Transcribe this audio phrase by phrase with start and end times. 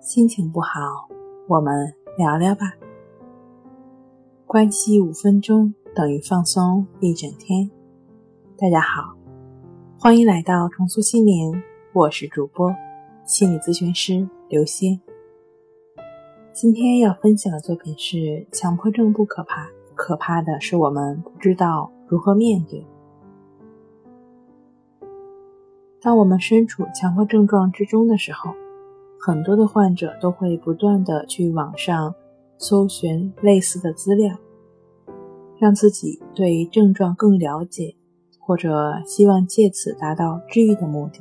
[0.00, 0.80] 心情不好，
[1.46, 2.72] 我们聊聊吧。
[4.46, 7.70] 关系五分钟等于放松一整天。
[8.56, 9.14] 大家好，
[9.98, 12.74] 欢迎来到重塑心灵，我是主播
[13.26, 14.98] 心理咨询师刘星。
[16.50, 22.82] 今天要分享的作品是：强迫症不可怕，可怕的是我们不知道如何面对。
[26.00, 28.54] 当我们身处强迫症状之中的时候，
[29.22, 32.14] 很多的患者都会不断的去网上
[32.56, 34.34] 搜寻类似的资料，
[35.58, 37.94] 让自己对症状更了解，
[38.38, 41.20] 或者希望借此达到治愈的目的。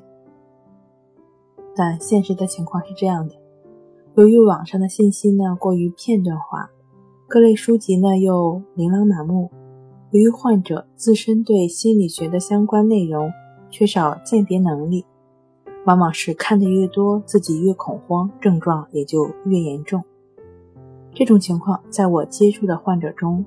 [1.75, 3.35] 但现实的情况是这样的：
[4.15, 6.69] 由于网上的信息呢过于片段化，
[7.27, 9.51] 各类书籍呢又琳琅满目，
[10.11, 13.29] 由于患者自身对心理学的相关内容。
[13.71, 15.05] 缺少鉴别能力，
[15.85, 20.03] 往往是看得越多，自己越恐慌，症状也就越严重。
[21.13, 23.43] 这种情况在我接触的患者中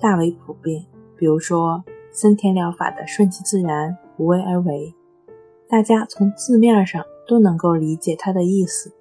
[0.00, 0.84] 大为普遍。
[1.16, 4.92] 比如说森田疗法的顺其自然、无为而为，
[5.68, 8.92] 大家从字面上都能够理解它的意思，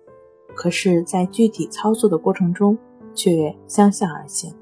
[0.53, 2.77] 可是，在具体操作的过程中
[3.15, 4.53] 却相向而行，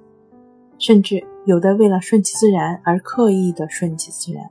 [0.78, 4.50] 甚至有的为了顺其自然而刻意的顺其自然。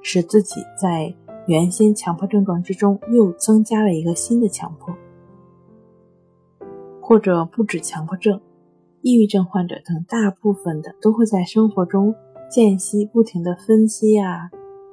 [0.00, 1.12] 使自己在
[1.48, 4.94] 原先强迫症状之中又增加了一个新的强迫，
[7.00, 8.38] 或者不止强迫症，
[9.00, 12.14] 抑郁症患者等大部分的都会在生活中
[12.50, 14.50] 间隙不停的分析啊、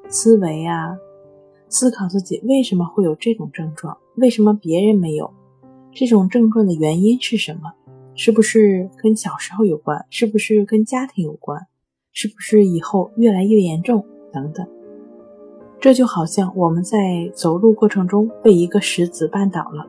[0.08, 0.96] 思维啊、
[1.68, 5.34] 思考自己为什么会有这种症状，为什么别人没有
[5.92, 7.74] 这种症状的原因是什么？
[8.16, 10.06] 是不是跟小时候有关？
[10.10, 11.68] 是不是跟家庭有关？
[12.14, 14.06] 是不是以后越来越严重？
[14.32, 14.66] 等等。
[15.86, 16.98] 这就好像我们在
[17.36, 19.86] 走路过程中被一个石子绊倒了，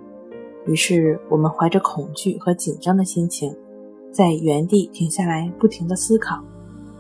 [0.67, 3.51] 于是我们怀着恐惧和紧张的心情，
[4.13, 6.39] 在原地停下来，不停地思考：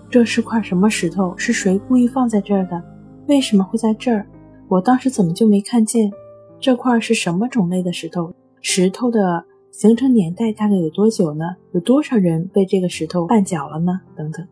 [0.09, 1.37] 这是块什么石头？
[1.37, 2.83] 是谁故意放在这儿的？
[3.29, 4.27] 为什么会在这儿？
[4.67, 6.11] 我当时怎么就没看见？
[6.59, 8.33] 这块是什么种类的石头？
[8.63, 11.45] 石头的形成年代大概有多久呢？
[11.73, 14.01] 有多少人被这个石头绊脚了呢？
[14.17, 14.49] 等等。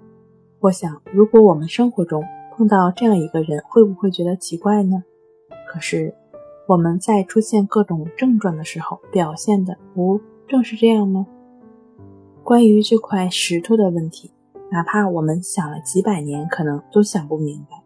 [0.61, 2.22] 我想，如果我们生活中，
[2.56, 5.03] 碰到这样一个人，会不会觉得奇怪呢？
[5.69, 6.15] 可是
[6.69, 11.26] 我们在出现各种症状的时候，表现的不正是这样吗？
[12.43, 14.31] 关于这块石头的问题，
[14.70, 17.82] 哪怕我们想了几百年，可能都想不明白。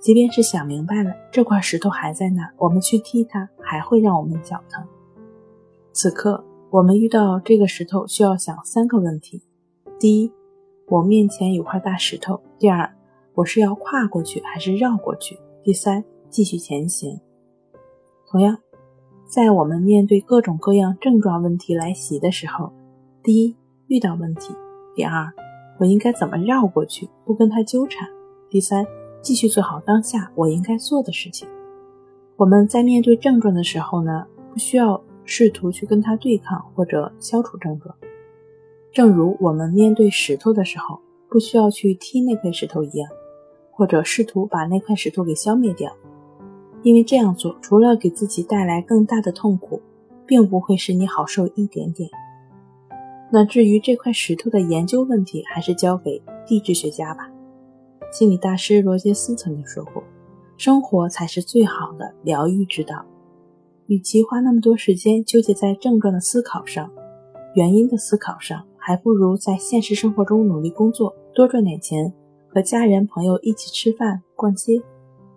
[0.00, 4.86] 即便是想明白了，这块石头还在那，我们去踢它，还会让我们脚疼。
[5.92, 9.42] 此刻，我们遇到这个石头，需要想三个问题：
[9.98, 10.32] 第一，
[10.86, 12.94] 我面前有块大石头；第二，
[13.38, 15.38] 我是要跨过去还是绕过去？
[15.62, 17.20] 第三，继续前行。
[18.26, 18.58] 同样，
[19.28, 22.72] 在我们面对各种各样症状问题来袭的时候，
[23.22, 23.54] 第一，
[23.86, 24.52] 遇到问题；
[24.96, 25.32] 第二，
[25.78, 28.08] 我应该怎么绕过去，不跟他纠缠；
[28.50, 28.84] 第三，
[29.22, 31.48] 继续做好当下我应该做的事情。
[32.34, 37.94] 我们在面对症状的时候呢，不需要试图去跟他对抗或者消除症状，
[38.92, 40.98] 正如我们面对石头的时候，
[41.30, 43.08] 不需要去踢那块石头一样。
[43.78, 45.96] 或者试图把那块石头给消灭掉，
[46.82, 49.80] 因为这样做除了给自己带来更大的痛苦，
[50.26, 52.10] 并不会使你好受一点点。
[53.30, 57.30] 那至于这块石头的研究问题，还是交给地质学家吧。
[58.10, 60.02] 心理大师罗杰斯曾经说过
[60.58, 63.04] ：“生活才是最好的疗愈之道。”
[63.86, 66.90] 与其花那么多时间纠结在症状的思考上、
[67.54, 72.12] 原因的思考上，还不如在现实生活中努力工作，多赚点钱。
[72.48, 74.82] 和家人朋友一起吃饭、逛街，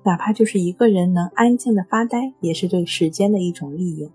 [0.03, 4.09] 哪怕就是一个人能安静的发呆，也是对时间的一种利用。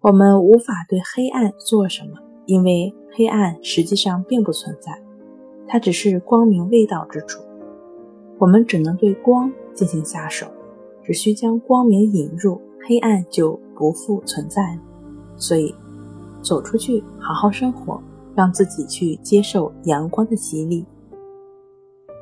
[0.00, 5.00] 我们无法对黑暗做什么，因为黑暗实际上并不存在，
[5.66, 7.42] 它只是光明未到之处。
[8.38, 10.46] 我们只能对光进行下手，
[11.04, 14.80] 只需将光明引入，黑暗就不复存在了。
[15.36, 15.74] 所以，
[16.40, 18.00] 走出去，好好生活，
[18.34, 20.84] 让自己去接受阳光的洗礼。